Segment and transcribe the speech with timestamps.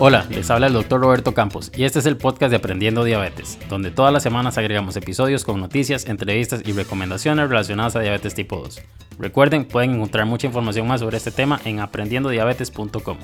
[0.00, 3.58] Hola, les habla el doctor Roberto Campos y este es el podcast de Aprendiendo Diabetes,
[3.68, 8.58] donde todas las semanas agregamos episodios con noticias, entrevistas y recomendaciones relacionadas a diabetes tipo
[8.58, 8.80] 2.
[9.18, 13.18] Recuerden, pueden encontrar mucha información más sobre este tema en aprendiendodiabetes.com.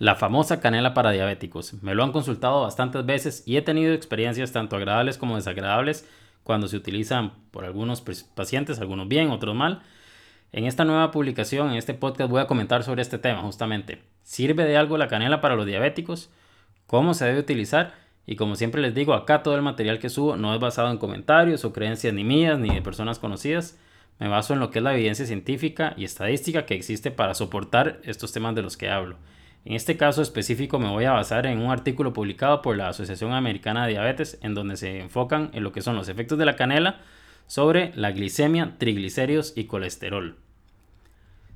[0.00, 1.74] La famosa canela para diabéticos.
[1.84, 6.04] Me lo han consultado bastantes veces y he tenido experiencias tanto agradables como desagradables
[6.44, 8.02] cuando se utilizan por algunos
[8.34, 9.82] pacientes, algunos bien, otros mal.
[10.52, 14.02] En esta nueva publicación, en este podcast, voy a comentar sobre este tema justamente.
[14.22, 16.30] ¿Sirve de algo la canela para los diabéticos?
[16.86, 17.94] ¿Cómo se debe utilizar?
[18.26, 20.98] Y como siempre les digo, acá todo el material que subo no es basado en
[20.98, 23.78] comentarios o creencias ni mías ni de personas conocidas.
[24.18, 28.00] Me baso en lo que es la evidencia científica y estadística que existe para soportar
[28.04, 29.16] estos temas de los que hablo.
[29.64, 33.32] En este caso específico me voy a basar en un artículo publicado por la Asociación
[33.32, 36.56] Americana de Diabetes en donde se enfocan en lo que son los efectos de la
[36.56, 37.00] canela
[37.46, 40.36] sobre la glicemia, triglicéridos y colesterol.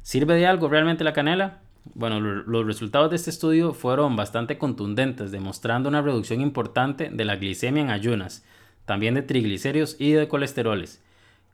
[0.03, 1.61] ¿Sirve de algo realmente la canela?
[1.95, 7.37] Bueno, los resultados de este estudio fueron bastante contundentes, demostrando una reducción importante de la
[7.37, 8.45] glicemia en ayunas,
[8.85, 11.03] también de triglicéridos y de colesteroles.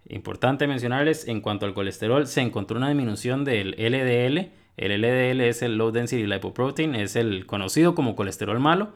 [0.09, 4.51] Importante mencionarles, en cuanto al colesterol, se encontró una disminución del LDL,
[4.81, 8.95] el LDL es el Low Density Lipoprotein, es el conocido como colesterol malo,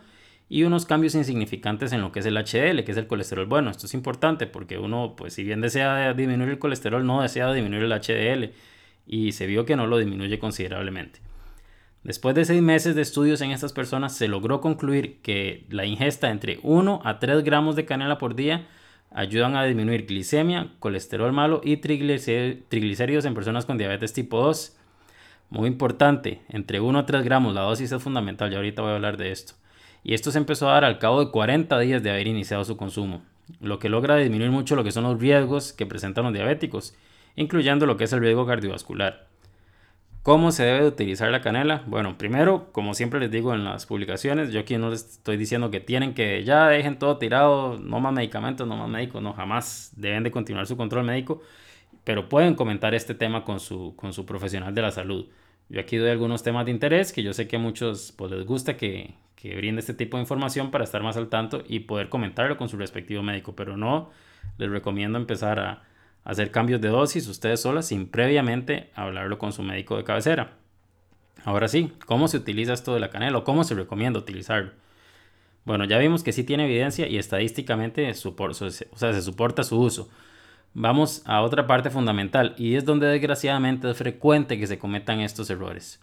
[0.48, 3.70] y unos cambios insignificantes en lo que es el HDL, que es el colesterol bueno.
[3.70, 7.82] Esto es importante porque uno, pues si bien desea disminuir el colesterol, no desea disminuir
[7.84, 8.54] el HDL,
[9.06, 11.20] y se vio que no lo disminuye considerablemente.
[12.02, 16.30] Después de seis meses de estudios en estas personas, se logró concluir que la ingesta
[16.30, 18.66] entre 1 a 3 gramos de canela por día
[19.10, 24.76] ayudan a disminuir glicemia, colesterol malo y triglicéridos en personas con diabetes tipo 2
[25.54, 28.94] muy importante, entre 1 a 3 gramos la dosis es fundamental, y ahorita voy a
[28.96, 29.54] hablar de esto.
[30.02, 32.76] Y esto se empezó a dar al cabo de 40 días de haber iniciado su
[32.76, 33.22] consumo,
[33.60, 36.94] lo que logra disminuir mucho lo que son los riesgos que presentan los diabéticos,
[37.36, 39.28] incluyendo lo que es el riesgo cardiovascular.
[40.24, 41.84] ¿Cómo se debe utilizar la canela?
[41.86, 45.70] Bueno, primero, como siempre les digo en las publicaciones, yo aquí no les estoy diciendo
[45.70, 49.92] que tienen que ya dejen todo tirado, no más medicamentos, no más médicos, no, jamás
[49.96, 51.42] deben de continuar su control médico,
[52.04, 55.26] pero pueden comentar este tema con su, con su profesional de la salud.
[55.68, 58.46] Yo aquí doy algunos temas de interés que yo sé que a muchos pues, les
[58.46, 62.08] gusta que, que brinde este tipo de información para estar más al tanto y poder
[62.08, 64.10] comentarlo con su respectivo médico, pero no
[64.58, 65.82] les recomiendo empezar a,
[66.24, 70.56] hacer cambios de dosis ustedes solas sin previamente hablarlo con su médico de cabecera.
[71.44, 74.72] Ahora sí, ¿cómo se utiliza esto de la canela o cómo se recomienda utilizarlo?
[75.66, 80.08] Bueno, ya vimos que sí tiene evidencia y estadísticamente se soporta su uso.
[80.76, 85.48] Vamos a otra parte fundamental y es donde desgraciadamente es frecuente que se cometan estos
[85.48, 86.00] errores.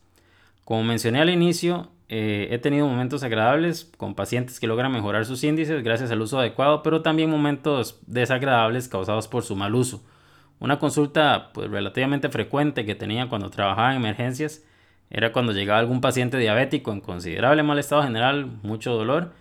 [0.63, 5.43] Como mencioné al inicio, eh, he tenido momentos agradables con pacientes que logran mejorar sus
[5.43, 10.01] índices gracias al uso adecuado, pero también momentos desagradables causados por su mal uso.
[10.59, 14.63] Una consulta pues, relativamente frecuente que tenía cuando trabajaba en emergencias
[15.09, 19.33] era cuando llegaba algún paciente diabético en considerable mal estado general, mucho dolor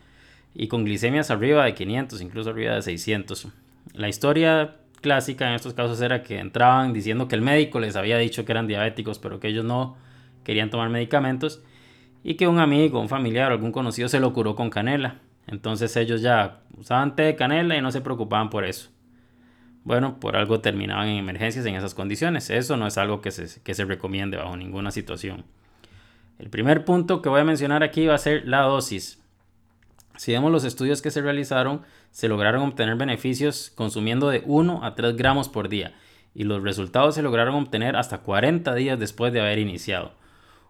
[0.57, 3.47] y con glicemias arriba de 500, incluso arriba de 600.
[3.95, 8.19] La historia clásica en estos casos era que entraban diciendo que el médico les había
[8.19, 9.97] dicho que eran diabéticos, pero que ellos no
[10.45, 11.63] querían tomar medicamentos
[12.23, 15.17] y que un amigo, un familiar o algún conocido se lo curó con canela.
[15.47, 18.91] Entonces ellos ya usaban té de canela y no se preocupaban por eso.
[19.83, 22.51] Bueno, por algo terminaban en emergencias en esas condiciones.
[22.51, 25.45] Eso no es algo que se, que se recomiende bajo ninguna situación.
[26.39, 29.20] El primer punto que voy a mencionar aquí va a ser la dosis.
[30.21, 34.95] Si vemos los estudios que se realizaron, se lograron obtener beneficios consumiendo de 1 a
[34.95, 35.95] 3 gramos por día
[36.35, 40.13] y los resultados se lograron obtener hasta 40 días después de haber iniciado.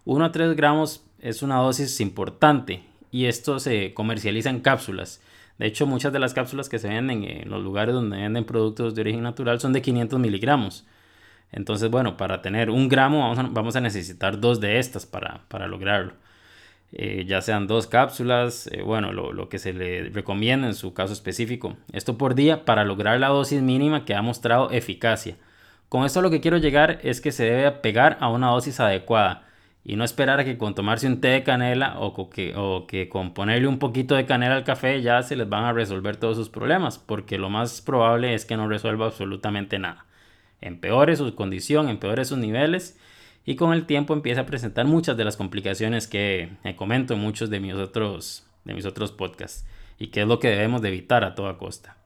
[0.04, 5.20] 1 a 3 gramos es una dosis importante y esto se comercializa en cápsulas.
[5.58, 8.94] De hecho, muchas de las cápsulas que se venden en los lugares donde venden productos
[8.94, 10.86] de origen natural son de 500 miligramos.
[11.50, 16.12] Entonces, bueno, para tener un gramo vamos a, necesitar dos de estas para lograrlo.
[16.92, 21.12] Eh, ya sean dos cápsulas, eh, bueno, lo, que se le recomienda en su caso
[21.12, 21.76] específico.
[21.92, 25.36] Esto por día para lograr la dosis mínima que ha mostrado eficacia.
[25.88, 29.44] Con esto lo que quiero llegar es que se debe pegar a una dosis adecuada
[29.84, 33.08] y no esperar a que con tomarse un té de canela o que, o que
[33.08, 36.36] con ponerle un poquito de canela al café ya se les van a resolver todos
[36.36, 40.06] sus problemas, porque lo más probable es que no resuelva absolutamente nada.
[40.60, 42.98] Empeore su condición, empeore sus niveles
[43.50, 47.50] y con el tiempo empieza a presentar muchas de las complicaciones que comento en muchos
[47.50, 49.66] de mis otros, de mis otros podcasts
[49.98, 51.96] y que es lo que debemos de evitar a toda costa.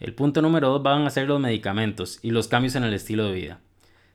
[0.00, 3.26] El punto número dos van a ser los medicamentos y los cambios en el estilo
[3.26, 3.60] de vida.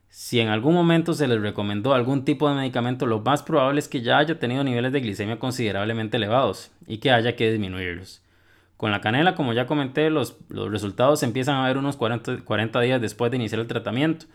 [0.10, 3.88] Si en algún momento se les recomendó algún tipo de medicamento, lo más probable es
[3.88, 8.22] que ya haya tenido niveles de glicemia considerablemente elevados y que haya que disminuirlos.
[8.76, 12.82] Con la canela, como ya comenté, los, los resultados empiezan a ver unos 40, 40
[12.82, 14.26] días después de iniciar el tratamiento.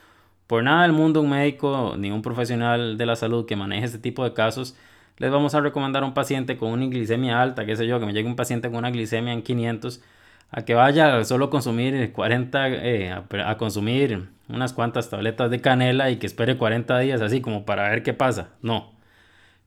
[0.51, 4.01] Por nada del mundo un médico ni un profesional de la salud que maneje este
[4.01, 4.77] tipo de casos
[5.17, 8.07] les vamos a recomendar a un paciente con una glicemia alta, qué sé yo, que
[8.07, 10.03] me llegue un paciente con una glicemia en 500,
[10.51, 16.11] a que vaya solo a consumir 40, eh, a, consumir unas cuantas tabletas de canela
[16.11, 18.49] y que espere 40 días así como para ver qué pasa.
[18.61, 18.91] No,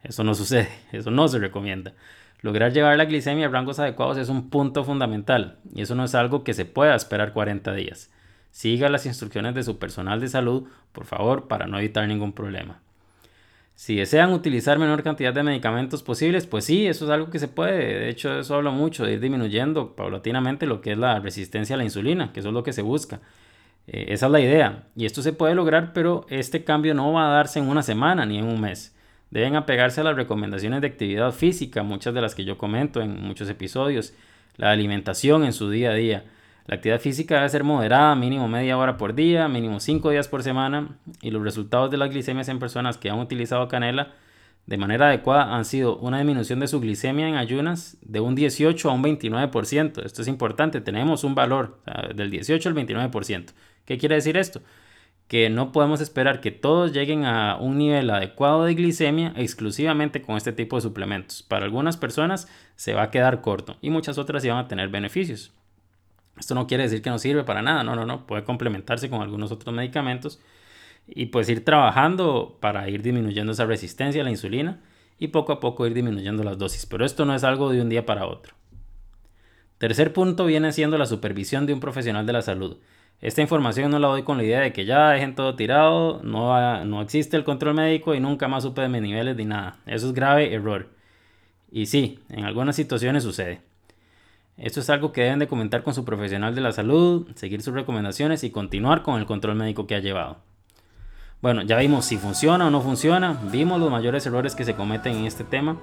[0.03, 1.94] eso no sucede, eso no se recomienda.
[2.41, 6.13] Lograr llevar la glicemia a rangos adecuados es un punto fundamental y eso no es
[6.13, 8.09] algo que se pueda esperar 40 días.
[8.53, 12.81] Siga las instrucciones de su personal de salud, por favor, para no evitar ningún problema.
[13.73, 17.47] Si desean utilizar menor cantidad de medicamentos posibles, pues sí, eso es algo que se
[17.47, 18.01] puede.
[18.01, 21.77] De hecho, eso habla mucho de ir disminuyendo paulatinamente lo que es la resistencia a
[21.77, 23.21] la insulina, que eso es lo que se busca.
[23.88, 24.83] Eh, esa es la idea.
[24.95, 28.23] Y esto se puede lograr, pero este cambio no va a darse en una semana
[28.27, 28.95] ni en un mes.
[29.31, 33.19] Deben apegarse a las recomendaciones de actividad física, muchas de las que yo comento en
[33.19, 34.13] muchos episodios,
[34.57, 36.25] la alimentación en su día a día
[36.65, 40.44] la actividad física debe ser moderada, mínimo media hora por día, mínimo 5 días por
[40.44, 44.13] semana, y los resultados de las glicemias en personas que han utilizado canela
[44.65, 48.89] de manera adecuada han sido una disminución de su glicemia en ayunas de un 18
[48.89, 50.06] a un 29%.
[50.06, 51.81] Esto es importante, tenemos un valor
[52.15, 53.48] del 18 al 29%.
[53.83, 54.62] ¿Qué quiere decir esto?
[55.27, 60.38] Que no podemos esperar que todos lleguen a un nivel adecuado de glicemia exclusivamente con
[60.38, 61.44] este tipo de suplementos.
[61.44, 64.88] Para algunas personas se va a quedar corto y muchas otras sí van a tener
[64.88, 65.51] beneficios.
[66.38, 69.21] Esto no quiere decir que no sirve para nada, no, no, no, puede complementarse con
[69.21, 70.39] algunos otros medicamentos
[71.07, 74.81] y pues ir trabajando para ir disminuyendo esa resistencia a la insulina
[75.19, 77.89] y poco a poco ir disminuyendo las dosis, pero esto no es algo de un
[77.89, 78.56] día para otro.
[79.77, 82.77] Tercer punto viene siendo la supervisión de un profesional de la salud.
[83.19, 86.83] Esta información no la doy con la idea de que ya dejen todo tirado, no,
[86.86, 89.79] no existe el control médico y nunca más supe de mis niveles ni nada.
[89.86, 90.89] Eso es grave error.
[91.71, 93.62] Y sí, en algunas situaciones sucede.
[94.57, 97.73] Esto es algo que deben de comentar con su profesional de la salud, seguir sus
[97.73, 100.38] recomendaciones y continuar con el control médico que ha llevado.
[101.41, 105.17] Bueno, ya vimos si funciona o no funciona, vimos los mayores errores que se cometen
[105.17, 105.77] en este tema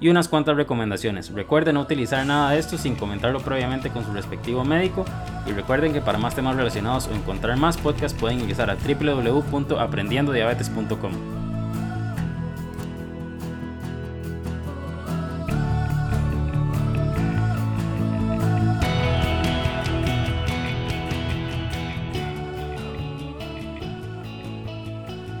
[0.00, 1.32] y unas cuantas recomendaciones.
[1.32, 5.04] Recuerden no utilizar nada de esto sin comentarlo previamente con su respectivo médico
[5.46, 11.39] y recuerden que para más temas relacionados o encontrar más podcasts pueden ingresar a www.aprendiendodiabetes.com.